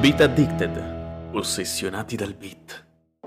[0.00, 2.86] Beat Addicted, ossessionati dal beat.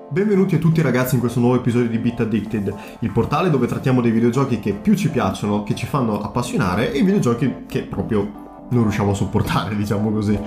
[0.10, 4.02] Benvenuti a tutti ragazzi in questo nuovo episodio di Beat Addicted, il portale dove trattiamo
[4.02, 8.66] dei videogiochi che più ci piacciono, che ci fanno appassionare e i videogiochi che proprio
[8.70, 10.40] non riusciamo a sopportare, diciamo così.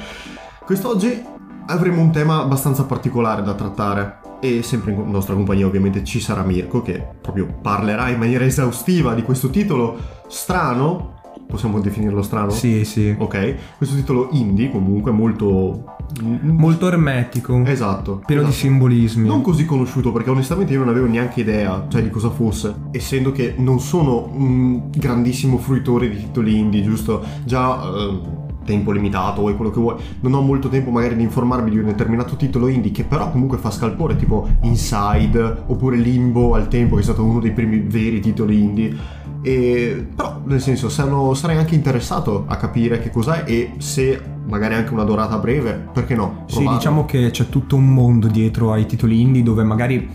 [0.64, 1.22] Quest'oggi
[1.66, 6.42] avremo un tema abbastanza particolare da trattare e sempre in nostra compagnia ovviamente ci sarà
[6.42, 9.96] Mirko che proprio parlerà in maniera esaustiva di questo titolo
[10.26, 11.15] strano,
[11.46, 12.50] possiamo definirlo strano?
[12.50, 13.14] Sì, sì.
[13.16, 15.94] Ok, questo titolo indie comunque molto...
[16.20, 17.64] Molto ermetico.
[17.64, 18.22] Esatto.
[18.24, 18.54] Pieno esatto.
[18.56, 19.26] di simbolismi.
[19.26, 23.32] Non così conosciuto perché onestamente io non avevo neanche idea cioè, di cosa fosse, essendo
[23.32, 27.24] che non sono un grandissimo fruitore di titoli indie, giusto?
[27.44, 31.70] Già eh, tempo limitato, vuoi quello che vuoi, non ho molto tempo magari di informarmi
[31.70, 36.68] di un determinato titolo indie che però comunque fa scalpore, tipo Inside oppure Limbo al
[36.68, 39.24] tempo che è stato uno dei primi veri titoli indie.
[39.40, 44.74] E, però nel senso sarò, sarei anche interessato a capire che cos'è e se magari
[44.74, 46.44] anche una dorata breve, perché no?
[46.46, 46.78] Sì, Provarlo.
[46.78, 50.08] diciamo che c'è tutto un mondo dietro ai titoli indie dove magari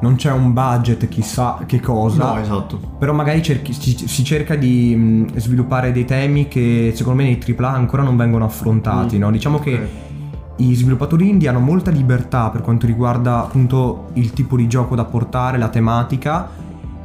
[0.00, 2.32] non c'è un budget chissà che cosa.
[2.32, 2.78] No, esatto.
[2.98, 7.38] Però magari cerchi- si, si cerca di mh, sviluppare dei temi che secondo me nei
[7.38, 9.30] AAA ancora non vengono affrontati, Mm, no?
[9.30, 9.88] Diciamo che ok.
[10.56, 15.04] i sviluppatori indie hanno molta libertà per quanto riguarda appunto il tipo di gioco da
[15.04, 16.48] portare, la tematica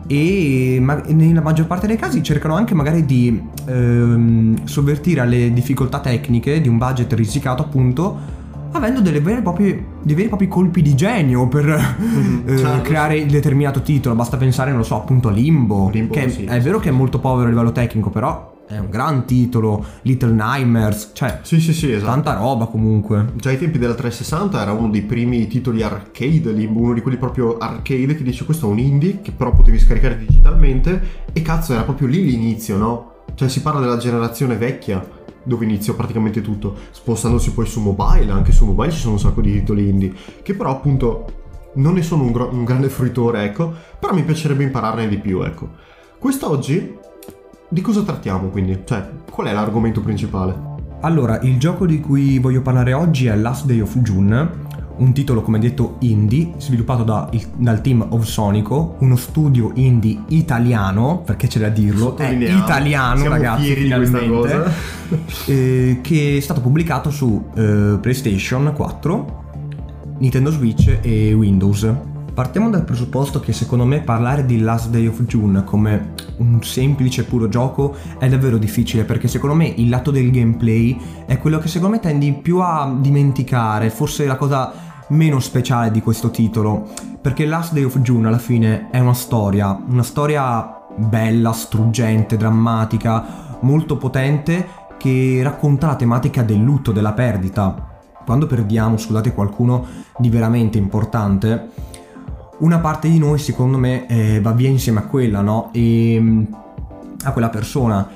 [0.07, 5.99] e ma- nella maggior parte dei casi cercano anche magari di ehm, sovvertire alle difficoltà
[5.99, 8.43] tecniche di un budget risicato appunto
[8.77, 11.67] avendo delle vere proprie- dei veri e propri colpi di genio per
[12.45, 12.81] eh, certo.
[12.81, 16.43] creare il determinato titolo basta pensare non lo so appunto a Limbo, Limbo, che sì,
[16.45, 19.85] è sì, vero che è molto povero a livello tecnico però è un gran titolo
[20.01, 22.09] Little Nightmares cioè Sì, sì, sì, esatto.
[22.11, 26.79] tanta roba comunque Già ai tempi della 360 era uno dei primi titoli arcade, Limbo,
[26.79, 30.17] uno di quelli proprio arcade che dice questo è un indie che però potevi scaricare
[30.17, 31.01] digitalmente
[31.31, 33.11] e cazzo era proprio lì l'inizio, no?
[33.35, 35.05] Cioè si parla della generazione vecchia
[35.45, 39.41] dove iniziò praticamente tutto, spostandosi poi su mobile, anche su mobile ci sono un sacco
[39.41, 40.13] di titoli indie
[40.43, 41.43] che però appunto
[41.75, 45.41] non ne sono un, gro- un grande fruitore, ecco, però mi piacerebbe impararne di più,
[45.41, 45.69] ecco.
[46.19, 46.97] Quest'oggi
[47.67, 48.81] di cosa trattiamo quindi?
[48.83, 50.73] Cioè, qual è l'argomento principale?
[51.01, 54.64] Allora, il gioco di cui voglio parlare oggi è Last Day of June,
[54.97, 61.21] un titolo come detto indie, sviluppato da- dal team of Sonico, uno studio indie italiano,
[61.25, 62.63] perché c'è da dirlo, è Sottolineiamo.
[62.63, 64.71] italiano Siamo ragazzi, finalmente,
[65.47, 69.43] eh, che è stato pubblicato su eh, PlayStation 4,
[70.19, 71.93] Nintendo Switch e Windows.
[72.33, 77.23] Partiamo dal presupposto che secondo me parlare di Last Day of June come un semplice
[77.23, 81.69] puro gioco è davvero difficile perché secondo me il lato del gameplay è quello che
[81.69, 86.87] secondo me tendi più a dimenticare, forse la cosa meno speciale di questo titolo,
[87.21, 93.57] perché Last Day of June alla fine è una storia, una storia bella, struggente, drammatica,
[93.61, 97.93] molto potente che racconta la tematica del lutto, della perdita.
[98.25, 99.85] Quando perdiamo, scusate, qualcuno
[100.17, 101.69] di veramente importante,
[102.57, 105.69] una parte di noi secondo me eh, va via insieme a quella, no?
[105.73, 106.47] E
[107.23, 108.07] a quella persona.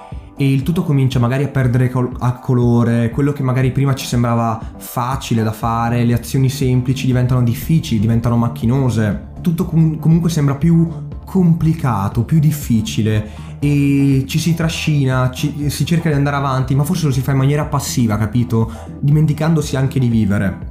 [0.41, 4.05] E il tutto comincia magari a perdere col- a colore, quello che magari prima ci
[4.05, 9.31] sembrava facile da fare, le azioni semplici diventano difficili, diventano macchinose.
[9.41, 10.87] Tutto com- comunque sembra più
[11.25, 17.07] complicato, più difficile e ci si trascina, ci- si cerca di andare avanti, ma forse
[17.07, 18.71] lo si fa in maniera passiva, capito?
[18.97, 20.67] Dimenticandosi anche di vivere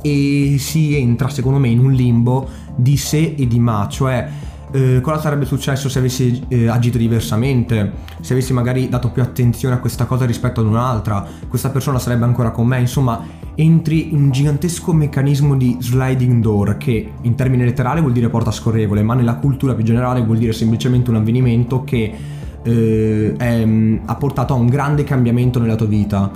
[0.00, 4.28] e si entra secondo me in un limbo di se e di ma, cioè
[4.72, 9.74] eh, cosa sarebbe successo se avessi eh, agito diversamente, se avessi magari dato più attenzione
[9.74, 14.22] a questa cosa rispetto ad un'altra, questa persona sarebbe ancora con me, insomma entri in
[14.22, 19.14] un gigantesco meccanismo di sliding door che in termini letterali vuol dire porta scorrevole, ma
[19.14, 22.14] nella cultura più generale vuol dire semplicemente un avvenimento che
[22.62, 26.30] eh, è, mm, ha portato a un grande cambiamento nella tua vita.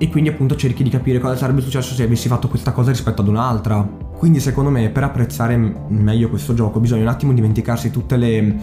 [0.00, 3.20] E quindi appunto cerchi di capire cosa sarebbe successo se avessi fatto questa cosa rispetto
[3.20, 4.07] ad un'altra.
[4.18, 8.56] Quindi secondo me per apprezzare meglio questo gioco bisogna un attimo dimenticarsi tutte le,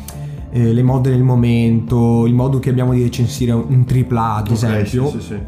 [0.52, 5.10] eh, le mode del momento, il modo che abbiamo di recensire un AAA ad esempio,
[5.12, 5.40] sì, sì, sì.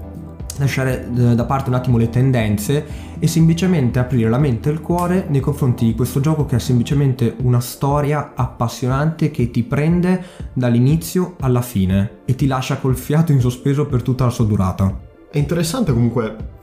[0.60, 2.86] lasciare eh, da parte un attimo le tendenze
[3.20, 6.60] e semplicemente aprire la mente e il cuore nei confronti di questo gioco che è
[6.60, 10.24] semplicemente una storia appassionante che ti prende
[10.54, 15.00] dall'inizio alla fine e ti lascia col fiato in sospeso per tutta la sua durata.
[15.30, 16.56] È interessante comunque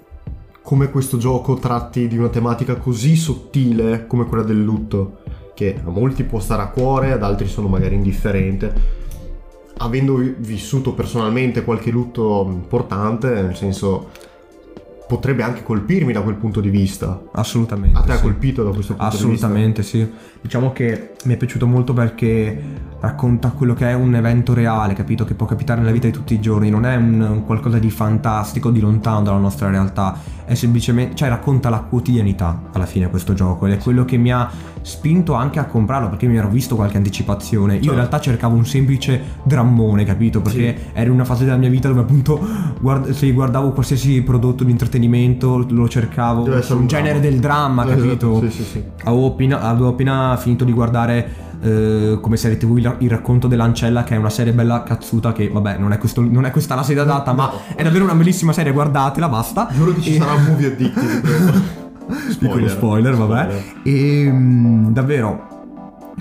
[0.65, 5.19] come questo gioco tratti di una tematica così sottile come quella del lutto,
[5.55, 8.73] che a molti può stare a cuore, ad altri sono magari indifferente.
[9.77, 14.09] Avendo vi- vissuto personalmente qualche lutto importante, nel senso
[15.07, 17.23] potrebbe anche colpirmi da quel punto di vista.
[17.33, 17.99] Assolutamente.
[17.99, 18.23] A te ha sì.
[18.23, 19.47] colpito da questo punto di vista?
[19.47, 20.11] Assolutamente sì.
[20.41, 25.25] Diciamo che mi è piaciuto molto perché racconta quello che è un evento reale, capito?
[25.27, 27.91] Che può capitare nella vita di tutti i giorni, non è un, un qualcosa di
[27.91, 30.17] fantastico, di lontano dalla nostra realtà,
[30.47, 34.33] è semplicemente, cioè racconta la quotidianità alla fine questo gioco ed è quello che mi
[34.33, 34.51] ha
[34.81, 37.73] spinto anche a comprarlo perché mi ero visto qualche anticipazione.
[37.75, 37.99] Io in Certo.
[37.99, 40.41] realtà cercavo un semplice drammone, capito?
[40.41, 42.41] Perché ero in una fase della mia vita dove appunto
[42.81, 48.01] guard- se guardavo qualsiasi prodotto di intrattenimento lo cercavo, un, un genere del dramma, Esatto,
[48.01, 48.41] capito?
[48.41, 48.85] Sì, sì, sì.
[49.05, 51.14] Avevo appena, avevo appena finito di guardare
[51.61, 55.49] eh, come serie tv il, il racconto dell'ancella che è una serie bella cazzuta che
[55.49, 58.53] vabbè non è, questo- non è questa la serie adatta ma è davvero una bellissima
[58.53, 59.69] serie guardatela basta.
[59.73, 61.21] Giuro che ci E- sarà un movie addicted.
[61.21, 61.53] credo.
[62.39, 63.15] piccolo spoiler.
[63.17, 63.63] vabbè.
[63.83, 65.49] E mm, davvero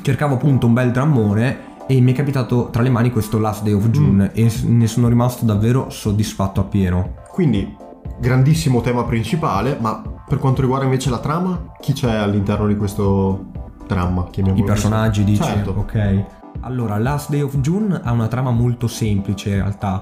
[0.01, 3.74] cercavo appunto un bel drammone e mi è capitato tra le mani questo Last Day
[3.74, 7.16] of June e s- ne sono rimasto davvero soddisfatto appieno.
[7.30, 7.75] Quindi,
[8.19, 13.45] grandissimo tema principale, ma per quanto riguarda invece la trama, chi c'è all'interno di questo
[13.94, 14.28] dramma?
[14.30, 15.31] chiamiamolo I personaggi così?
[15.31, 15.44] dici?
[15.44, 15.72] Certo.
[15.78, 16.24] Ok.
[16.62, 20.01] Allora, Last Day of June ha una trama molto semplice in realtà.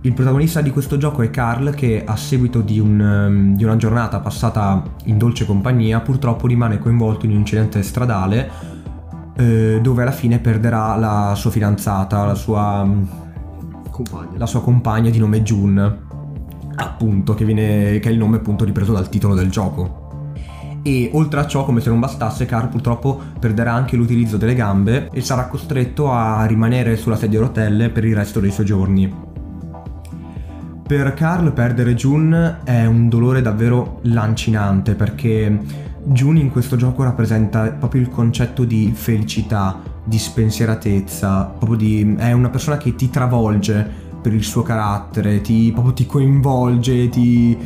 [0.00, 3.76] Il protagonista di questo gioco è Carl che a seguito di, un, ehm, di una
[3.76, 8.50] giornata passata in dolce compagnia purtroppo rimane coinvolto in un incidente stradale
[9.36, 12.88] eh, dove alla fine perderà la sua fidanzata, la sua,
[13.90, 14.38] Compagni.
[14.38, 15.98] la sua compagna di nome June,
[16.76, 20.03] appunto, che, viene, che è il nome appunto ripreso dal titolo del gioco.
[20.86, 25.08] E oltre a ciò, come se non bastasse, Carl purtroppo perderà anche l'utilizzo delle gambe
[25.12, 29.10] e sarà costretto a rimanere sulla sedia a rotelle per il resto dei suoi giorni.
[30.86, 35.58] Per Carl perdere June è un dolore davvero lancinante perché
[36.02, 42.50] June in questo gioco rappresenta proprio il concetto di felicità, di spensieratezza, di, è una
[42.50, 47.56] persona che ti travolge per il suo carattere, ti, proprio ti coinvolge, ti,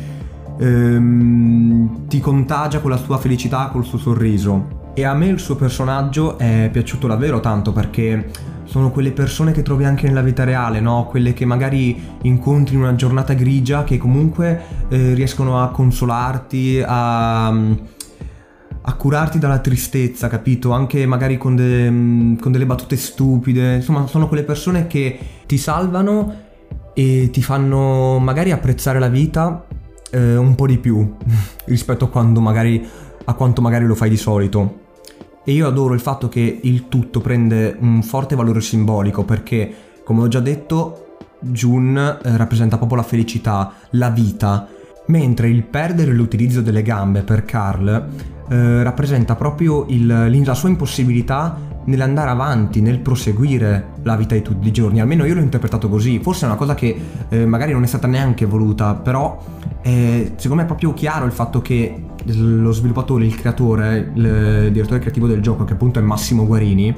[0.59, 4.91] ehm, ti contagia con la sua felicità, col suo sorriso.
[4.93, 8.31] E a me il suo personaggio è piaciuto davvero tanto perché
[8.65, 11.07] sono quelle persone che trovi anche nella vita reale, no?
[11.09, 17.47] Quelle che magari incontri in una giornata grigia che comunque eh, riescono a consolarti, a,
[17.47, 20.71] a curarti dalla tristezza, capito?
[20.71, 23.75] Anche magari con, de- con delle battute stupide.
[23.75, 25.17] Insomma, sono quelle persone che
[25.47, 26.47] ti salvano
[26.93, 29.65] e ti fanno magari apprezzare la vita
[30.11, 31.15] eh, un po' di più
[31.65, 32.09] rispetto a
[32.41, 32.87] magari
[33.25, 34.87] a quanto magari lo fai di solito.
[35.43, 39.71] E io adoro il fatto che il tutto prende un forte valore simbolico perché,
[40.03, 44.67] come ho già detto, June eh, rappresenta proprio la felicità, la vita,
[45.07, 48.07] mentre il perdere l'utilizzo delle gambe per Carl
[48.49, 51.57] eh, rappresenta proprio il- la sua impossibilità
[51.89, 55.01] nell'andare avanti, nel proseguire la vita di tutti i giorni.
[55.01, 56.19] Almeno io l'ho interpretato così.
[56.19, 56.97] Forse è una cosa che
[57.27, 59.37] eh, magari non è stata neanche voluta, però
[59.81, 64.99] eh, secondo me è proprio chiaro il fatto che lo sviluppatore, il creatore, il direttore
[64.99, 66.93] creativo del gioco, che appunto è Massimo Guarini,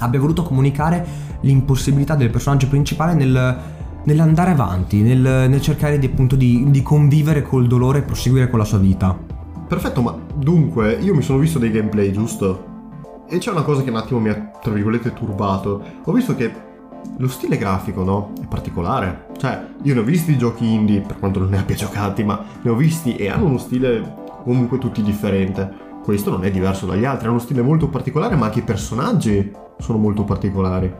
[0.00, 1.04] abbia voluto comunicare
[1.40, 3.56] l'impossibilità del personaggio principale nel,
[4.04, 5.18] nell'andare avanti, nel,
[5.48, 9.18] nel cercare di, appunto di, di convivere col dolore e proseguire con la sua vita.
[9.66, 12.76] Perfetto, ma dunque, io mi sono visto dei gameplay, giusto?
[13.30, 15.82] E c'è una cosa che un attimo mi ha, tra virgolette, turbato.
[16.04, 16.50] Ho visto che
[17.18, 18.32] lo stile grafico, no?
[18.40, 19.26] È particolare.
[19.36, 22.70] Cioè, io ne ho visti giochi indie, per quanto non ne abbia giocati, ma ne
[22.70, 25.86] ho visti e hanno uno stile comunque tutti differente.
[26.02, 29.52] Questo non è diverso dagli altri, ha uno stile molto particolare, ma anche i personaggi
[29.78, 30.90] sono molto particolari.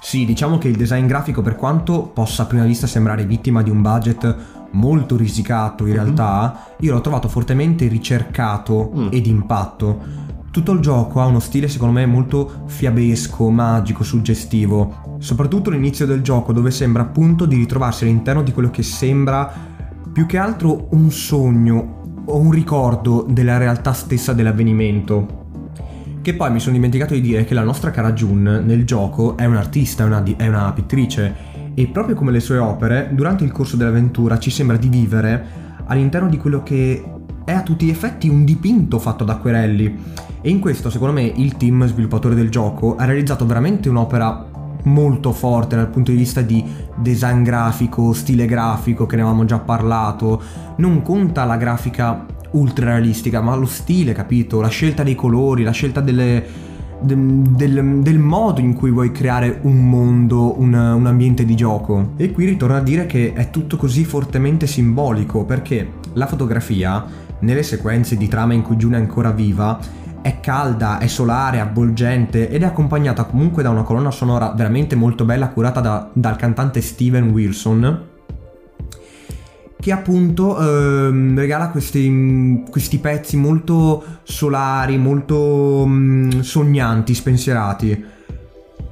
[0.00, 3.68] Sì, diciamo che il design grafico, per quanto possa a prima vista sembrare vittima di
[3.68, 4.36] un budget
[4.72, 9.08] molto risicato, in realtà io l'ho trovato fortemente ricercato Mm.
[9.10, 10.26] ed impatto.
[10.50, 15.16] Tutto il gioco ha uno stile secondo me molto fiabesco, magico, suggestivo.
[15.18, 19.52] Soprattutto l'inizio del gioco dove sembra appunto di ritrovarsi all'interno di quello che sembra
[20.12, 25.46] più che altro un sogno o un ricordo della realtà stessa dell'avvenimento.
[26.20, 29.44] Che poi mi sono dimenticato di dire che la nostra cara June nel gioco è
[29.44, 31.34] un'artista, è una, è una pittrice
[31.78, 35.46] e proprio come le sue opere, durante il corso dell'avventura ci sembra di vivere
[35.86, 37.04] all'interno di quello che
[37.44, 39.96] è a tutti gli effetti un dipinto fatto ad acquerelli.
[40.40, 44.44] E in questo, secondo me, il team sviluppatore del gioco ha realizzato veramente un'opera
[44.86, 46.64] molto forte dal punto di vista di
[46.96, 50.42] design grafico, stile grafico, che ne avevamo già parlato.
[50.78, 54.60] Non conta la grafica ultra realistica, ma lo stile, capito?
[54.60, 56.67] La scelta dei colori, la scelta delle, de-
[57.00, 62.12] del, del modo in cui vuoi creare un mondo, un, un ambiente di gioco.
[62.16, 67.04] E qui ritorno a dire che è tutto così fortemente simbolico, perché la fotografia,
[67.40, 69.78] nelle sequenze di trama in cui June è ancora viva,
[70.20, 75.24] è calda, è solare, avvolgente ed è accompagnata comunque da una colonna sonora veramente molto
[75.24, 78.07] bella curata da- dal cantante Steven Wilson
[79.80, 88.04] che appunto ehm, regala questi, questi pezzi molto solari, molto mm, sognanti, spensierati.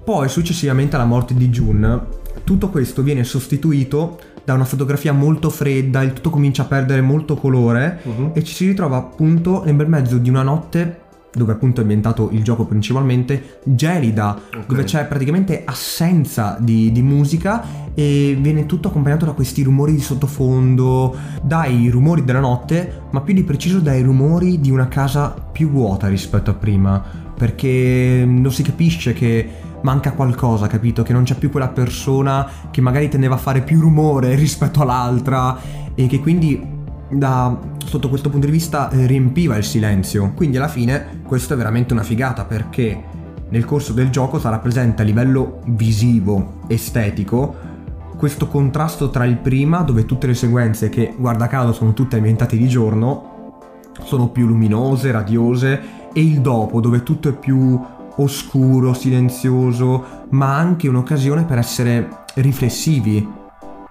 [0.05, 2.01] Poi successivamente alla morte di June,
[2.45, 7.35] tutto questo viene sostituito da una fotografia molto fredda, il tutto comincia a perdere molto
[7.35, 8.31] colore Mhm.
[8.33, 11.01] e ci si ritrova appunto nel bel mezzo di una notte
[11.37, 14.67] dove appunto è ambientato il gioco principalmente, gelida, Ok.
[14.67, 20.01] dove c'è praticamente assenza di, di musica e viene tutto accompagnato da questi rumori di
[20.01, 25.71] sottofondo, dai rumori della notte, ma più di preciso dai rumori di una casa più
[25.71, 27.03] vuota rispetto a prima,
[27.37, 29.49] perché non si capisce che
[29.83, 31.03] manca qualcosa, capito?
[31.03, 35.59] Che non c'è più quella persona che magari tendeva a fare più rumore rispetto all'altra
[35.95, 36.75] e che quindi
[37.09, 40.33] da sotto questo punto di vista eh, riempiva il silenzio.
[40.35, 43.15] Quindi alla fine questo è veramente una figata perché
[43.49, 47.75] nel corso del gioco sarà presente a livello visivo, estetico,
[48.17, 52.57] questo contrasto tra il prima, dove tutte le sequenze che guarda caso sono tutte ambientate
[52.57, 53.61] di giorno,
[54.03, 55.81] sono più luminose, radiose,
[56.13, 57.79] e il dopo, dove tutto è più
[58.17, 63.27] oscuro, silenzioso, ma anche un'occasione per essere riflessivi.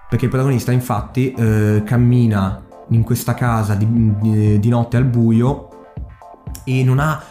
[0.08, 3.86] Perché il protagonista infatti eh, cammina in questa casa di,
[4.20, 5.68] di- di notte al buio
[6.64, 7.22] e non ha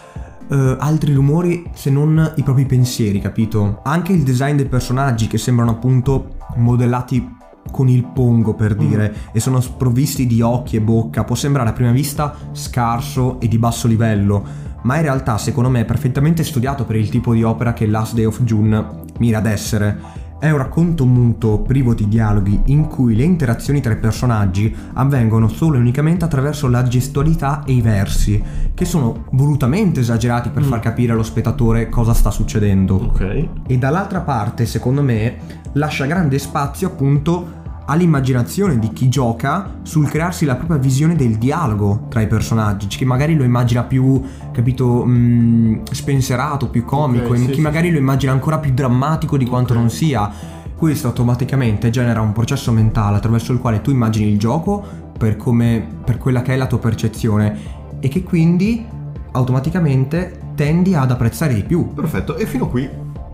[0.48, 3.82] eh, altri rumori se non i propri pensieri, capito?
[3.84, 7.34] Anche il design dei personaggi che sembrano appunto modellati
[7.72, 11.74] con il pongo per dire e sono sprovvisti di occhi e bocca può sembrare a
[11.74, 14.46] prima vista scarso e di basso livello
[14.84, 18.14] ma in realtà secondo me è perfettamente studiato per il tipo di opera che Last
[18.14, 18.86] Day of June
[19.18, 20.00] mira ad essere
[20.46, 25.48] è un racconto muto, privo di dialoghi, in cui le interazioni tra i personaggi avvengono
[25.48, 28.42] solo e unicamente attraverso la gestualità e i versi,
[28.74, 30.68] che sono volutamente esagerati per Mm.
[30.68, 32.96] far capire allo spettatore cosa sta succedendo.
[32.96, 33.48] Ok.
[33.68, 35.38] E dall'altra parte, secondo me,
[35.74, 42.08] lascia grande spazio appunto all'immaginazione di chi gioca sul crearsi la propria visione del dialogo
[42.10, 47.38] tra i personaggi, che magari lo immagina più, capito, mh, spensierato, più comico, Ok, e
[47.38, 47.94] sì, chi sì, magari sì.
[47.94, 49.80] lo immagina ancora più drammatico di quanto Ok.
[49.80, 50.32] non sia.
[50.76, 54.84] Questo automaticamente genera un processo mentale attraverso il quale tu immagini il gioco
[55.18, 57.58] per, come, per quella che è la tua percezione
[58.00, 58.86] e che quindi
[59.32, 61.94] automaticamente tendi ad apprezzare di più.
[61.94, 62.90] Perfetto, e fino a qui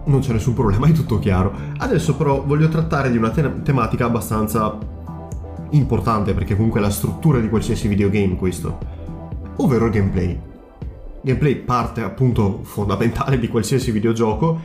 [0.05, 1.53] non c'è nessun problema, è tutto chiaro.
[1.77, 4.77] Adesso però voglio trattare di una te- tematica abbastanza
[5.71, 8.77] importante, perché comunque è la struttura di qualsiasi videogame questo,
[9.57, 10.39] ovvero il gameplay.
[11.21, 14.59] Gameplay parte appunto fondamentale di qualsiasi videogioco,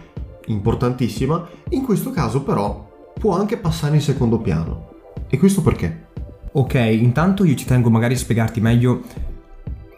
[0.47, 2.87] importantissima, in questo caso però
[3.19, 4.89] può anche passare in secondo piano.
[5.29, 6.05] E questo perché?
[6.53, 9.03] Ok, intanto io ci tengo magari a spiegarti meglio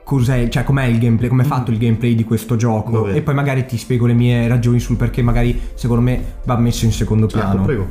[0.09, 3.19] cos'è, cioè com'è il gameplay, com'è fatto il gameplay di questo gioco bene.
[3.19, 6.87] e poi magari ti spiego le mie ragioni sul perché magari secondo me va messo
[6.87, 7.63] in secondo Certo, piano.
[7.65, 7.89] prego.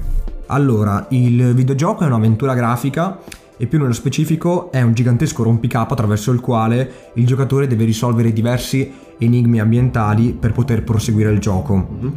[0.47, 3.19] Allora, il videogioco è un'avventura grafica
[3.55, 8.33] e più nello specifico è un gigantesco rompicapo attraverso il quale il giocatore deve risolvere
[8.33, 11.75] diversi enigmi ambientali per poter proseguire il gioco.
[11.75, 12.13] Mhm.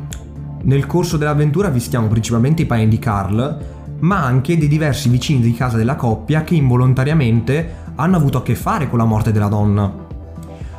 [0.62, 3.59] Nel corso dell'avventura avvistiamo principalmente i panni di Carl,
[4.00, 8.54] ma anche dei diversi vicini di casa della coppia che involontariamente hanno avuto a che
[8.54, 9.92] fare con la morte della donna.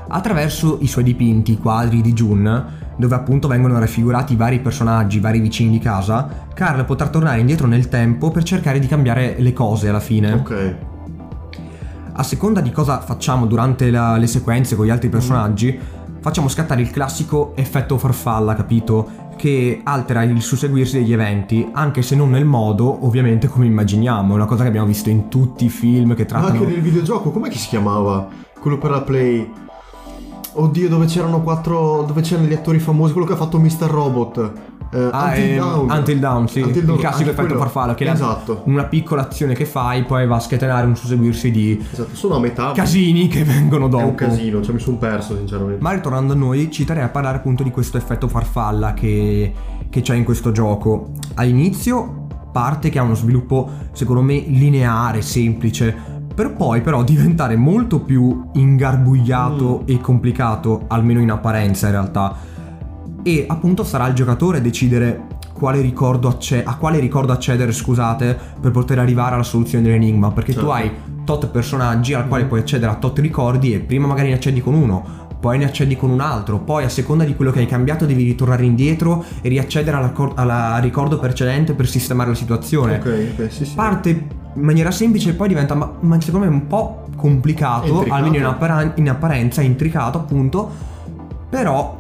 [0.08, 5.40] Attraverso i suoi dipinti, i quadri di June, dove appunto vengono raffigurati vari personaggi, vari
[5.40, 9.90] vicini di casa, Carl potrà tornare indietro nel tempo per cercare di cambiare le cose
[9.90, 10.34] alla fine.
[10.34, 10.76] Ok.
[12.14, 15.80] A seconda di cosa facciamo durante la- le sequenze con gli altri personaggi,
[16.22, 19.30] facciamo scattare il classico effetto farfalla, capito?
[19.36, 24.34] Che altera il susseguirsi degli eventi, anche se non nel modo, ovviamente, come immaginiamo.
[24.34, 26.60] È una cosa che abbiamo visto in tutti i film che Ma trattano.
[26.60, 28.28] anche nel videogioco, com'è che si chiamava?
[28.60, 29.52] Quello per la Play.
[30.54, 32.04] Oddio, dove c'erano quattro.
[32.06, 33.88] dove c'erano gli attori famosi, quello che ha fatto Mr.
[33.90, 34.52] Robot.
[34.94, 35.90] Eh, Ah, Until ehm, Dawn.
[35.90, 36.62] Until Dawn, sì.
[36.62, 37.62] Until Dawn, il classico effetto quello.
[37.62, 38.62] farfalla, che è Esatto.
[38.66, 42.40] una piccola azione che fai, poi va a scatenare un susseguirsi di Esatto, sono a
[42.40, 42.72] metà.
[42.74, 44.04] casini che vengono dopo.
[44.04, 45.82] È un casino, cioè mi sono perso, sinceramente.
[45.82, 49.54] Ma ritornando a noi, ci terrei a parlare appunto di questo effetto farfalla che,
[49.90, 51.12] che c'è in questo gioco.
[51.36, 55.96] All'inizio parte che ha uno sviluppo, secondo me, lineare, semplice,
[56.36, 59.88] per poi però diventare molto più ingarbugliato Mm.
[59.88, 62.36] e complicato, almeno in apparenza in realtà.
[63.24, 68.38] E appunto sarà il giocatore a decidere quale ricordo acce- a quale ricordo accedere, scusate,
[68.60, 70.74] per poter arrivare alla soluzione dell'enigma, perché tu Certo.
[70.74, 70.92] hai
[71.24, 74.74] tot personaggi al quale puoi accedere a tot ricordi e prima magari ne accedi con
[74.74, 78.06] uno, poi ne accedi con un altro, poi a seconda di quello che hai cambiato
[78.08, 79.98] devi ritornare indietro e riaccedere
[80.36, 82.96] alla ricordo precedente per sistemare la situazione.
[82.96, 83.74] Ok, ok, sì, sì.
[83.76, 88.14] Parte in maniera semplice e poi diventa, ma, ma secondo me un po' complicato, Intricato.
[88.16, 90.70] almeno in, appara- in apparenza, intricato appunto,
[91.50, 91.98] però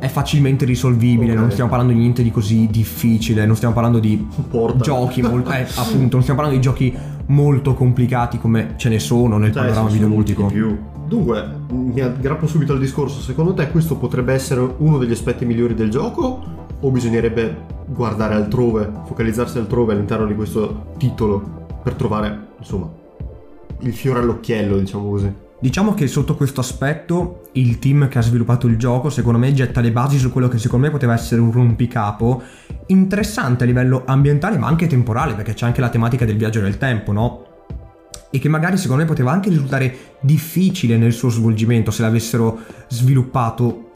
[0.00, 1.38] è facilmente risolvibile, Ok.
[1.38, 4.78] non stiamo parlando di niente di così difficile, non stiamo parlando di Porta.
[4.82, 5.50] giochi molto...
[5.52, 6.92] eh, appunto, non stiamo parlando di giochi
[7.26, 10.46] molto complicati come ce ne sono nel Cioè, panorama videoludico.
[10.46, 10.78] di più.
[11.06, 13.20] Dunque, mi aggrappo subito al discorso.
[13.20, 16.40] Secondo te questo potrebbe essere uno degli aspetti migliori del gioco?
[16.80, 22.88] O bisognerebbe guardare altrove, focalizzarsi altrove all'interno di questo titolo per trovare, insomma,
[23.80, 25.32] il fiore all'occhiello, diciamo così.
[25.62, 29.82] Diciamo che sotto questo aspetto il team che ha sviluppato il gioco secondo me getta
[29.82, 32.42] le basi su quello che secondo me poteva essere un rompicapo
[32.86, 36.78] interessante a livello ambientale ma anche temporale perché c'è anche la tematica del viaggio nel
[36.78, 37.44] tempo, no?
[38.30, 43.90] E che magari secondo me poteva anche risultare difficile nel suo svolgimento se l'avessero sviluppato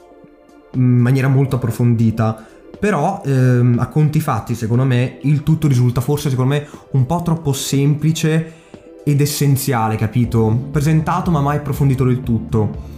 [0.75, 2.45] in maniera molto approfondita.
[2.79, 7.23] Però ehm, a conti fatti secondo me il tutto risulta forse secondo me un po'
[7.23, 8.64] troppo semplice
[9.05, 10.69] ed essenziale, capito?
[10.71, 12.93] Presentato ma mai approfondito del tutto.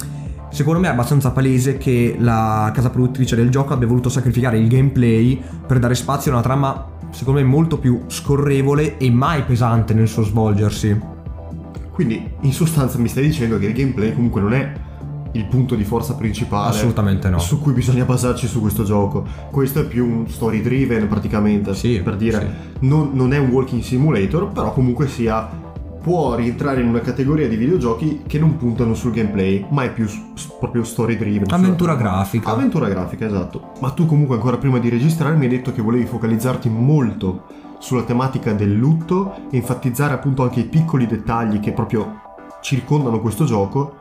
[0.50, 4.68] Secondo me è abbastanza palese che la casa produttrice del gioco abbia voluto sacrificare il
[4.68, 9.92] gameplay per dare spazio a una trama, secondo me, molto più scorrevole e mai pesante
[9.92, 10.98] nel suo svolgersi.
[11.90, 14.72] Quindi, in sostanza, mi stai dicendo che il gameplay comunque non è
[15.32, 17.38] il punto di forza principale Assolutamente no.
[17.38, 19.26] su cui bisogna basarci su questo gioco.
[19.50, 23.82] Questo è più un story driven praticamente, Sì, per dire, non, non è un walking
[23.82, 25.64] simulator, però comunque sia
[26.06, 30.06] può rientrare in una categoria di videogiochi che non puntano sul gameplay, ma è più
[30.06, 31.50] s- proprio story driven.
[31.52, 32.50] Avventura sulla- grafica.
[32.52, 33.72] Avventura grafica, esatto.
[33.80, 37.46] Ma tu comunque ancora prima di registrare mi hai detto che volevi focalizzarti molto
[37.80, 42.20] sulla tematica del lutto e enfatizzare appunto anche i piccoli dettagli che proprio
[42.60, 43.96] circondano questo gioco.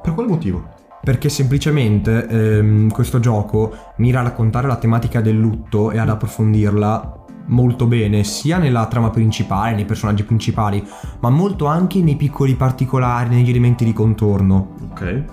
[0.00, 0.68] Per quale motivo?
[1.02, 7.23] Perché semplicemente ehm, questo gioco mira a raccontare la tematica del lutto e ad approfondirla
[7.46, 10.82] molto bene, sia nella trama principale, nei personaggi principali,
[11.20, 14.74] ma molto anche nei piccoli particolari, negli elementi di contorno.
[14.90, 15.24] Ok.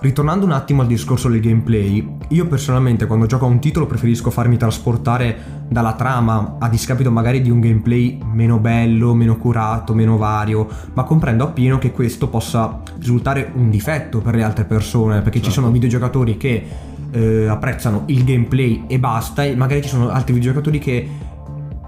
[0.00, 4.30] Ritornando un attimo al discorso del gameplay, io personalmente quando gioco a un titolo preferisco
[4.30, 10.16] farmi trasportare dalla trama a discapito magari di un gameplay meno bello, meno curato, meno
[10.16, 15.38] vario, ma comprendo appieno che questo possa risultare un difetto per le altre persone, perché
[15.38, 15.60] ci Certo.
[15.60, 16.66] sono videogiocatori che
[17.12, 21.08] eh, apprezzano il gameplay e basta, e magari ci sono altri videogiocatori che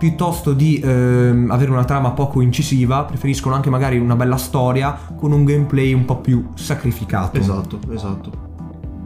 [0.05, 5.33] piuttosto di ehm, avere una trama poco incisiva, preferiscono anche magari una bella storia con
[5.33, 7.39] un gameplay un po' più sacrificato.
[7.39, 8.31] Esatto, esatto.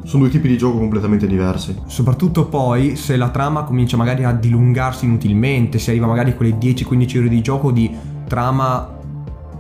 [0.03, 1.77] Sono due tipi di gioco completamente diversi.
[1.87, 6.59] Soprattutto poi se la trama comincia magari a dilungarsi inutilmente, si arriva magari a quelle
[6.59, 7.95] 10-15 ore di gioco di
[8.27, 8.97] trama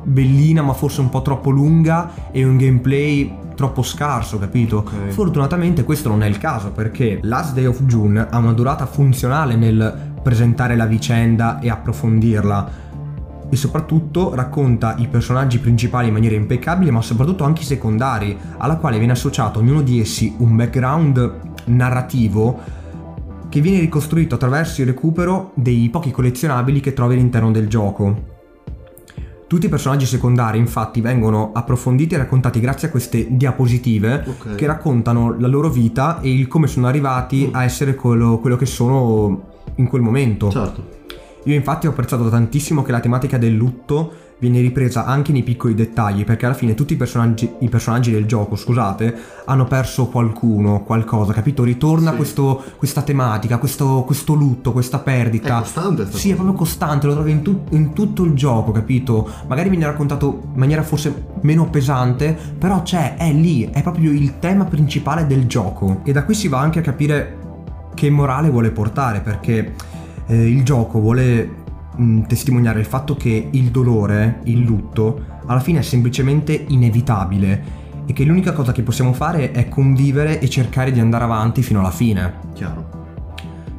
[0.02, 4.78] bellina ma forse un po' troppo lunga e un gameplay troppo scarso, capito?
[4.78, 5.10] Ok.
[5.10, 9.54] Fortunatamente questo non è il caso perché Last Day of June ha una durata funzionale
[9.54, 12.86] nel presentare la vicenda e approfondirla
[13.50, 18.76] e soprattutto racconta i personaggi principali in maniera impeccabile, ma soprattutto anche i secondari, alla
[18.76, 22.60] quale viene associato ognuno di essi un background narrativo
[23.48, 28.36] che viene ricostruito attraverso il recupero dei pochi collezionabili che trovi all'interno del gioco.
[29.48, 34.54] Tutti i personaggi secondari infatti vengono approfonditi e raccontati grazie a queste diapositive Ok.
[34.56, 38.66] che raccontano la loro vita e il come sono arrivati a essere quello, quello che
[38.66, 39.44] sono
[39.76, 40.50] in quel momento.
[40.50, 40.96] Certo.
[41.44, 45.74] Io infatti ho apprezzato tantissimo che la tematica del lutto viene ripresa anche nei piccoli
[45.74, 49.14] dettagli, perché alla fine tutti i personaggi, i personaggi del gioco, scusate,
[49.46, 51.64] hanno perso qualcuno, qualcosa, capito?
[51.64, 52.16] Ritorna Sì.
[52.16, 55.58] questo- questa tematica, questo, questo lutto, questa È perdita.
[55.58, 56.42] costante sta Sì, è cosa.
[56.44, 59.28] proprio costante, lo trovi in, tu- in tutto il gioco, capito?
[59.48, 64.38] Magari viene raccontato in maniera forse meno pesante, però c'è, è lì, è proprio il
[64.38, 66.00] tema principale del gioco.
[66.04, 67.36] E da qui si va anche a capire
[67.94, 69.74] che morale vuole portare, perché
[70.26, 71.66] eh, il gioco vuole
[71.98, 78.12] mh, testimoniare il fatto che il dolore, il lutto, alla fine è semplicemente inevitabile e
[78.12, 81.90] che l'unica cosa che possiamo fare è convivere e cercare di andare avanti fino alla
[81.90, 82.34] fine.
[82.54, 83.06] Chiaro.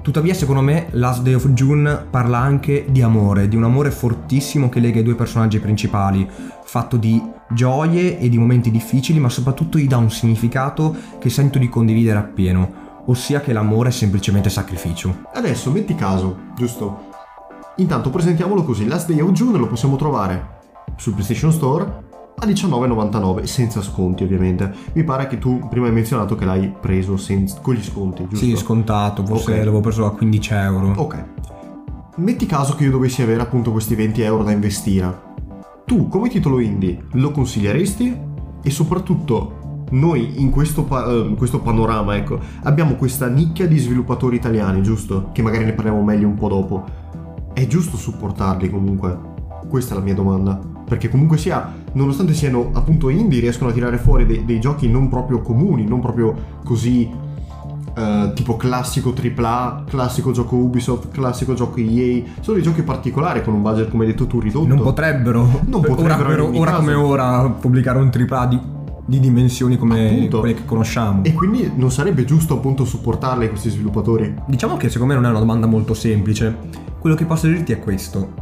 [0.02, 4.70] Tuttavia, secondo me, Last Day of June parla anche di amore, di un amore fortissimo
[4.70, 6.28] che lega i due personaggi principali,
[6.64, 11.60] fatto di gioie e di momenti difficili, ma soprattutto gli dà un significato che sento
[11.60, 15.26] di condividere appieno, ossia che l'amore è semplicemente sacrificio.
[15.34, 17.09] Adesso metti caso, giusto?
[17.80, 20.58] Intanto presentiamolo così, Last Day of June lo possiamo trovare
[20.98, 24.74] sul PlayStation Store a 19,99 senza sconti ovviamente.
[24.94, 28.46] Mi pare che tu prima hai menzionato che l'hai preso senza- con gli sconti, giusto?
[28.46, 29.58] Sì, scontato, forse Ok.
[29.60, 30.94] l'avevo preso a 15 euro.
[30.98, 31.24] Ok.
[32.18, 35.28] Metti caso che io dovessi avere appunto questi 20 euro da investire.
[35.86, 38.28] Tu come titolo indie lo consiglieresti?
[38.62, 43.78] E soprattutto noi in questo, pa- eh, in questo panorama, ecco, abbiamo questa nicchia di
[43.78, 45.30] sviluppatori italiani, giusto?
[45.32, 47.08] Che magari ne parliamo meglio un po' dopo.
[47.54, 49.18] È giusto supportarli comunque?
[49.68, 50.60] Questa è la mia domanda.
[50.86, 55.08] Perché comunque sia, nonostante siano appunto indie, riescono a tirare fuori dei, dei giochi non
[55.10, 56.34] proprio comuni, non proprio
[56.64, 57.10] così
[57.96, 63.54] eh, tipo classico AAA, classico gioco Ubisoft, classico gioco EA, sono dei giochi particolari con
[63.54, 64.68] un budget come hai detto tu ridotto.
[64.68, 68.60] Non potrebbero, Non ora, potrebbero per- in ogni ora come ora pubblicare un AAA di,
[69.10, 70.40] di dimensioni come Appunto.
[70.40, 71.24] quelle che conosciamo.
[71.24, 74.34] E quindi non sarebbe giusto appunto supportarli questi sviluppatori?
[74.48, 76.56] Diciamo che secondo me non è una domanda molto semplice.
[77.00, 78.34] Quello che posso dirti è questo.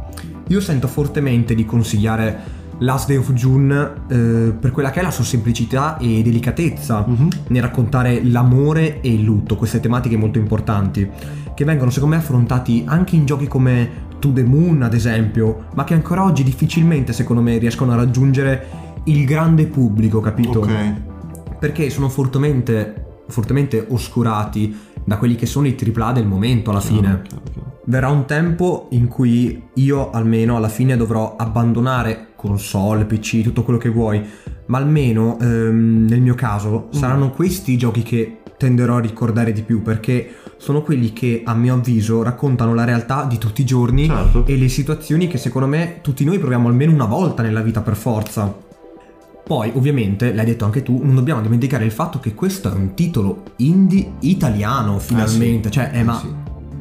[0.48, 5.10] Io sento fortemente di consigliare Last Day of June eh, per quella che è la
[5.10, 7.28] sua semplicità e delicatezza Mhm.
[7.48, 11.08] nel raccontare l'amore e il lutto, queste tematiche molto importanti,
[11.54, 15.84] che vengono secondo me affrontati anche in giochi come To the Moon ad esempio, ma
[15.84, 20.60] che ancora oggi difficilmente secondo me riescono a raggiungere il grande pubblico, capito?
[20.60, 20.70] Ok.
[21.58, 27.22] perché sono fortemente, fortemente oscurati da quelli che sono i AAA del momento alla fine.
[27.26, 27.66] Chiaro, chiaro.
[27.86, 33.78] Verrà un tempo in cui io almeno alla fine dovrò abbandonare console, PC, tutto quello
[33.78, 34.22] che vuoi,
[34.66, 39.62] ma almeno ehm, nel mio caso saranno questi i giochi che tenderò a ricordare di
[39.62, 44.06] più perché sono quelli che a mio avviso raccontano la realtà di tutti i giorni
[44.06, 44.44] Certo.
[44.46, 47.96] e le situazioni che secondo me tutti noi proviamo almeno una volta nella vita per
[47.96, 48.66] forza.
[49.48, 52.92] Poi, ovviamente, l'hai detto anche tu, non dobbiamo dimenticare il fatto che questo è un
[52.92, 55.68] titolo indie italiano, finalmente.
[55.68, 55.78] Eh sì.
[55.78, 56.28] Cioè, è Eh ma- sì.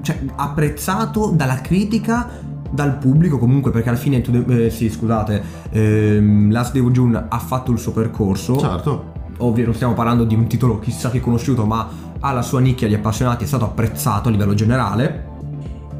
[0.01, 2.27] cioè, apprezzato dalla critica,
[2.69, 7.25] dal pubblico comunque, perché alla fine, tu- eh, sì, scusate, ehm, Last Day of June
[7.30, 8.58] ha fatto il suo percorso.
[8.60, 9.13] Certo.
[9.38, 11.88] Ovvio, non stiamo parlando di un titolo chissà che conosciuto, ma
[12.19, 15.36] ha la sua nicchia di appassionati, è stato apprezzato a livello generale.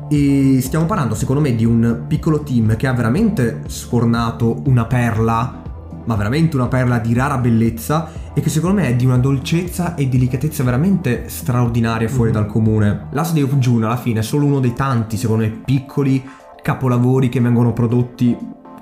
[0.10, 5.62] E stiamo parlando, secondo me, di un piccolo team che ha veramente sfornato una perla,
[6.08, 9.96] ma veramente una perla di rara bellezza, e che secondo me è di una dolcezza
[9.96, 13.08] e delicatezza veramente straordinaria fuori dal comune.
[13.12, 16.24] Last Day of June, alla fine, è solo uno dei tanti, secondo me, piccoli
[16.62, 18.36] capolavori che vengono prodotti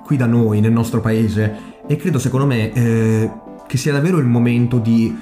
[0.04, 1.74] qui da noi, nel nostro paese.
[1.86, 3.30] E credo, secondo me, eh,
[3.66, 5.16] che sia davvero il momento di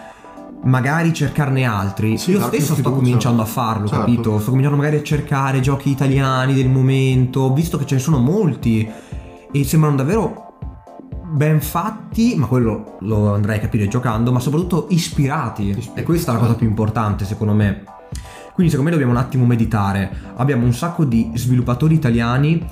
[0.64, 2.18] magari cercarne altri.
[2.18, 4.04] Sì, Io stesso sto cominciando a farlo, Certo.
[4.04, 4.38] capito?
[4.38, 8.86] Sto cominciando magari a cercare giochi italiani del momento, visto che ce ne sono molti
[9.52, 10.43] e sembrano davvero
[11.34, 15.68] ben fatti, ma quello lo andrei a capire giocando, ma soprattutto ispirati.
[15.68, 17.84] Ispirati, E questa è la cosa più importante, secondo me.
[18.54, 20.10] Quindi secondo me dobbiamo un attimo meditare.
[20.36, 22.64] Abbiamo un sacco di sviluppatori italiani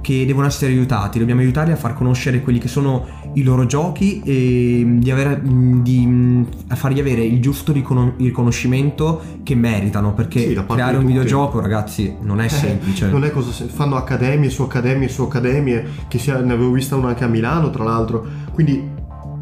[0.00, 4.20] che devono essere aiutati, dobbiamo aiutarli a far conoscere quelli che sono i loro giochi
[4.24, 10.64] e di, avere, di a fargli avere il giusto ricono- riconoscimento che meritano, perché Sì,
[10.66, 11.12] creare un tutti.
[11.12, 13.08] videogioco, ragazzi, non è semplice.
[13.08, 17.08] Non è cosa fanno accademie su accademie su accademie, che sia, ne avevo vista una
[17.08, 18.26] anche a Milano tra l'altro.
[18.52, 18.82] Quindi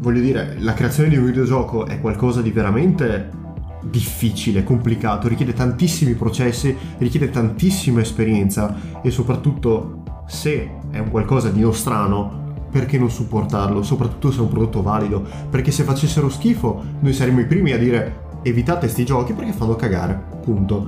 [0.01, 3.37] voglio dire, la creazione di un videogioco è qualcosa di veramente
[3.81, 9.98] difficile, complicato, richiede tantissimi processi, richiede tantissima esperienza e soprattutto
[10.29, 15.25] se è un qualcosa di nostrano, perché non supportarlo, soprattutto se è un prodotto valido,
[15.49, 19.75] perché se facessero schifo noi saremmo i primi a dire evitate sti giochi perché fanno
[19.75, 20.87] cagare, punto.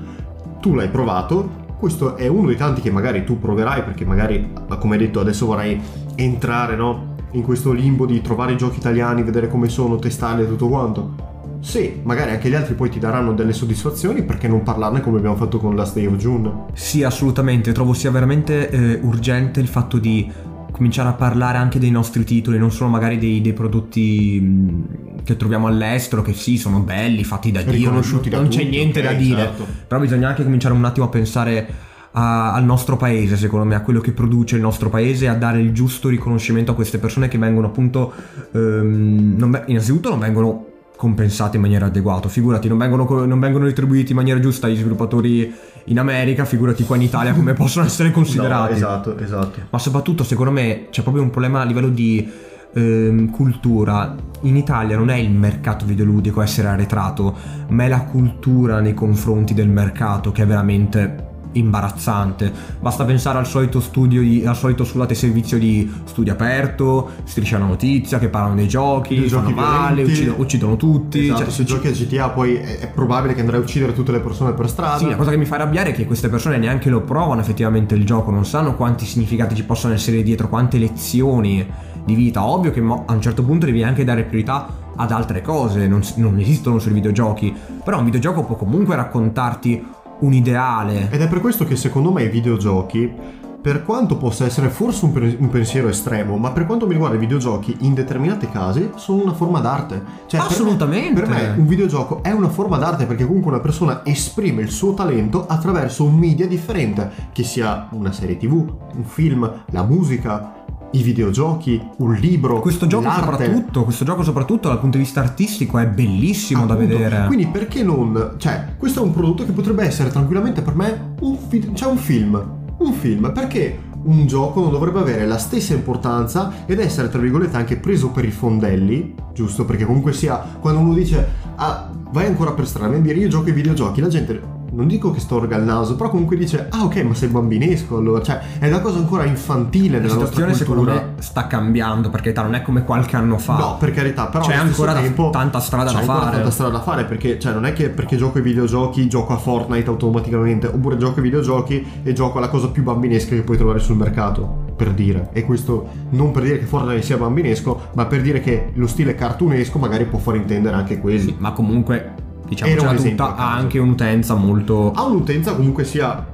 [0.60, 1.50] Tu l'hai provato,
[1.80, 5.48] questo è uno dei tanti che magari tu proverai perché magari, come hai detto, adesso
[5.48, 5.82] vorrai
[6.16, 7.16] entrare, no?
[7.32, 11.31] In questo limbo di trovare i giochi italiani, vedere come sono, testarli e tutto quanto.
[11.62, 15.36] Sì, magari anche gli altri poi ti daranno delle soddisfazioni, perché non parlarne come abbiamo
[15.36, 16.66] fatto con Last Day of June?
[16.74, 20.30] Sì, assolutamente, trovo sia veramente eh, urgente il fatto di
[20.72, 24.84] cominciare a parlare anche dei nostri titoli, non solo magari dei, dei prodotti
[25.24, 29.00] che troviamo all'estero, che sì, sono belli, fatti da Dio, non, da non c'è niente
[29.00, 29.68] ok, da dire, certo.
[29.88, 31.68] però bisogna anche cominciare un attimo a pensare
[32.14, 35.62] a- al nostro paese, secondo me, a quello che produce il nostro paese, a dare
[35.62, 38.12] il giusto riconoscimento a queste persone che vengono appunto,
[38.52, 40.71] ehm, non innanzitutto non vengono
[41.02, 45.52] compensate in maniera adeguata, figurati, non vengono, non vengono retribuiti in maniera giusta gli sviluppatori
[45.86, 48.74] in America, figurati qua in Italia come possono essere considerati.
[48.74, 49.62] No, esatto, esatto.
[49.72, 52.32] Ma soprattutto secondo me c'è proprio un problema a livello di
[52.74, 54.16] ehm, cultura.
[54.42, 57.36] In Italia non è il mercato videoludico a essere arretrato,
[57.70, 62.52] ma è la cultura nei confronti del mercato che è veramente imbarazzante.
[62.80, 67.66] Basta pensare al solito studio di, al solito scusate servizio di studio aperto, striscia la
[67.66, 71.26] notizia che parlano dei giochi, Dei fanno giochi male, uccidono, uccidono tutti.
[71.26, 74.12] Esatto, cioè, se giochi a GTA poi è, è probabile che andrai a uccidere tutte
[74.12, 74.98] le persone per strada.
[74.98, 77.96] Sì, la cosa che mi fa arrabbiare è che queste persone neanche lo provano effettivamente
[77.96, 81.66] il gioco, non sanno quanti significati ci possono essere dietro, quante lezioni
[82.04, 82.46] di vita.
[82.46, 86.02] Ovvio che mo- a un certo punto devi anche dare priorità ad altre cose, non,
[86.16, 89.84] non esistono solo i videogiochi, però un videogioco può comunque raccontarti
[90.22, 91.10] un ideale.
[91.12, 95.12] Ed è per questo che secondo me i videogiochi, per quanto possa essere forse un,
[95.12, 99.22] pe- un pensiero estremo, ma per quanto mi riguarda i videogiochi, in determinati casi sono
[99.22, 100.02] una forma d'arte.
[100.26, 101.22] Cioè, per me- Assolutamente.
[101.22, 104.94] Per me, un videogioco è una forma d'arte perché comunque una persona esprime il suo
[104.96, 108.54] talento attraverso un media differente, che sia una serie tv,
[108.96, 110.61] un film, la musica.
[110.94, 113.46] I videogiochi, un libro, Questo gioco l'arte.
[113.46, 116.98] soprattutto, questo gioco soprattutto dal punto di vista artistico è bellissimo da Appunto.
[116.98, 117.26] vedere.
[117.28, 118.34] Quindi perché non...
[118.38, 121.98] Cioè, questo è un prodotto che potrebbe essere tranquillamente per me un, fi- cioè un
[121.98, 122.60] film.
[122.78, 127.56] Un film, perché un gioco non dovrebbe avere la stessa importanza ed essere, tra virgolette,
[127.56, 129.66] anche preso per i fondelli, giusto?
[129.66, 131.28] Perché comunque sia, quando uno dice,
[131.58, 134.60] ah, vai ancora per strada, a dire io gioco ai videogiochi, la gente...
[134.74, 138.22] Non dico che storga il naso, però comunque dice, ah ok, ma sei bambinesco allora,
[138.24, 141.06] cioè è una cosa ancora infantile La nella nostra situazione secondo cultura.
[141.16, 143.58] me sta cambiando perché non è come qualche anno fa.
[143.58, 146.36] No, per carità, però C'è ancora tempo tanta strada c'è da ancora fare.
[146.36, 149.38] tanta strada da fare perché cioè, non è che perché gioco ai videogiochi gioco a
[149.38, 153.80] Fortnite automaticamente, oppure gioco ai videogiochi e gioco alla cosa più bambinesca che puoi trovare
[153.80, 155.30] sul mercato, per dire.
[155.34, 159.16] E questo non per dire che Fortnite sia bambinesco, ma per dire che lo stile
[159.16, 161.20] cartunesco magari può far intendere anche quelli.
[161.20, 164.92] Sì, ma comunque, Era diciamo, un esempio tutta, ha anche un'utenza molto...
[164.92, 166.28] Ha un'utenza comunque sia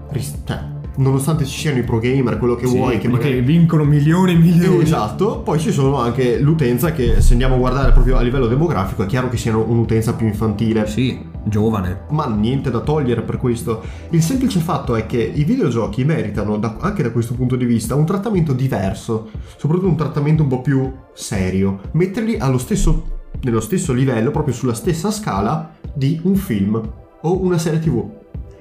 [0.45, 3.83] cioè, nonostante ci siano i pro gamer, quello che Sì, vuoi, che magari che vincono
[3.83, 4.81] milioni e milioni.
[4.81, 9.03] Esatto, poi ci sono anche l'utenza che se andiamo a guardare proprio a livello demografico
[9.03, 10.87] è chiaro che siano un'utenza più infantile.
[10.87, 12.05] Sì, giovane.
[12.09, 13.81] Ma niente da togliere per questo.
[14.09, 17.95] Il semplice fatto è che i videogiochi meritano, da- anche da questo punto di vista,
[17.95, 21.79] un trattamento diverso, soprattutto un trattamento un po' più serio.
[21.91, 26.81] Metterli allo stesso, nello stesso livello, proprio sulla stessa scala di un film
[27.21, 28.09] o una serie tv.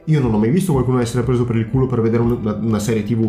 [0.04, 2.54] Io non ho mai visto qualcuno essere preso per il culo per vedere un- una,
[2.54, 3.28] una serie tv,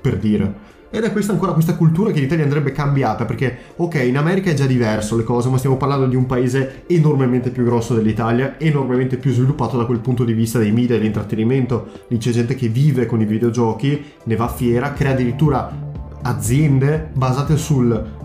[0.00, 0.76] per dire.
[0.90, 4.50] Ed è questa ancora questa cultura che in Italia andrebbe cambiata perché, ok, in America
[4.50, 8.58] è già diverso le cose, ma stiamo parlando di un paese enormemente più grosso dell'Italia,
[8.58, 11.88] enormemente più sviluppato da quel punto di vista dei media e dell'intrattenimento.
[12.08, 15.86] Lì c'è gente che vive con i videogiochi, ne va fiera, crea addirittura
[16.22, 18.16] aziende basate sul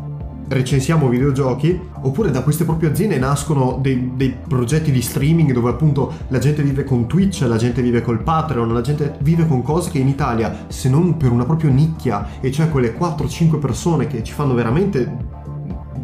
[0.53, 6.13] recensiamo videogiochi oppure da queste proprie aziende nascono dei, dei progetti di streaming dove appunto
[6.29, 9.89] la gente vive con Twitch, la gente vive col Patreon, la gente vive con cose
[9.89, 14.23] che in Italia se non per una propria nicchia e cioè quelle 4-5 persone che
[14.23, 15.41] ci fanno veramente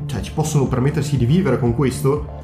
[0.05, 2.38] cioè ci possono permettersi di vivere con questo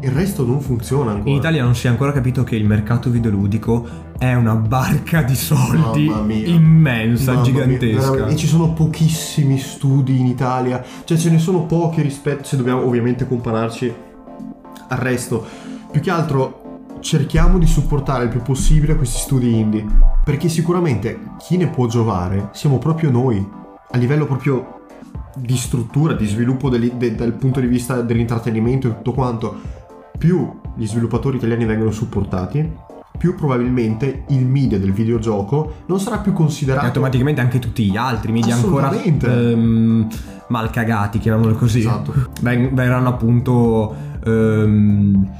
[0.00, 3.10] il resto non funziona ancora In Italia non si è ancora capito che il mercato
[3.10, 6.46] videoludico è una barca di soldi mia.
[6.46, 8.00] immensa, Mamma mia, gigantesca.
[8.10, 8.32] veramente.
[8.32, 12.84] e ci sono pochissimi studi in Italia, cioè ce ne sono pochi rispetto, se dobbiamo
[12.84, 13.92] ovviamente compararci
[14.88, 15.44] al resto.
[15.90, 16.62] Più che altro
[17.00, 19.84] cerchiamo di supportare il più possibile questi studi indie,
[20.24, 23.44] perché sicuramente chi ne può giovare siamo proprio noi,
[23.90, 24.80] a livello proprio
[25.34, 29.76] di struttura, di sviluppo degli- de- dal punto di vista dell'intrattenimento e tutto quanto.
[30.18, 32.68] Più gli sviluppatori italiani vengono supportati,
[33.16, 37.96] più probabilmente il media del videogioco non sarà più E considerato automaticamente anche tutti gli
[37.96, 40.08] altri media ancora ehm,
[40.48, 41.80] mal cagati, chiamiamolo così.
[41.80, 42.30] Esatto.
[42.40, 45.30] Ven- verranno appunto ehm,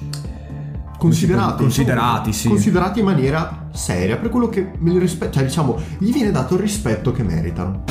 [0.97, 2.49] considerati, considerati, sì.
[2.49, 7.11] considerati in maniera seria per quello che rispe- cioè diciamo gli viene dato il rispetto
[7.11, 7.83] che meritano.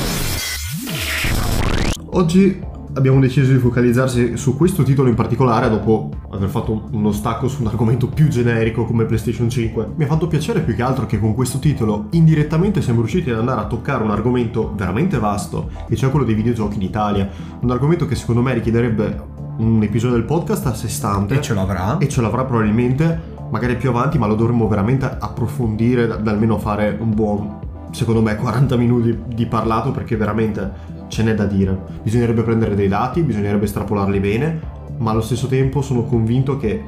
[2.11, 7.47] Oggi abbiamo deciso di focalizzarsi su questo titolo in particolare dopo aver fatto uno stacco
[7.47, 9.91] su un argomento più generico come PlayStation 5.
[9.95, 13.37] Mi ha fatto piacere più che altro che con questo titolo indirettamente siamo riusciti ad
[13.37, 17.29] andare a toccare un argomento veramente vasto, che cioè quello dei videogiochi in Italia.
[17.61, 21.53] Un argomento che secondo me richiederebbe un episodio del podcast a sé stante e ce
[21.53, 21.97] l'avrà.
[21.99, 26.57] e ce l'avrà probabilmente magari più avanti, ma lo dovremmo veramente approfondire, da, da almeno
[26.57, 27.59] fare un buon,
[27.91, 31.77] secondo me, 40 minuti di parlato perché veramente ce n'è da dire.
[32.03, 34.59] Bisognerebbe prendere dei dati, bisognerebbe estrapolarli bene,
[34.97, 36.83] ma allo stesso tempo sono convinto che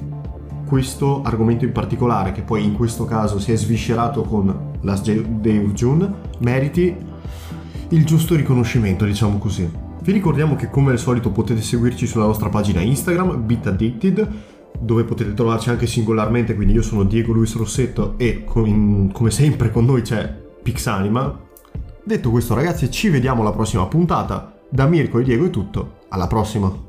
[0.66, 5.74] questo argomento in particolare, che poi in questo caso si è sviscerato con Last of
[5.74, 6.96] June, meriti
[7.90, 9.68] il giusto riconoscimento, diciamo così.
[10.02, 14.28] Vi ricordiamo che come al solito potete seguirci sulla nostra pagina Instagram, BitAddicted,
[14.80, 19.32] dove potete trovarci anche singolarmente, quindi io sono Diego Luis Rossetto e co- in- come
[19.32, 21.48] sempre con noi c'è Pixanima.
[22.04, 24.60] Detto questo ragazzi, ci vediamo alla prossima puntata.
[24.70, 26.89] Da Mirko e Diego è tutto, alla prossima!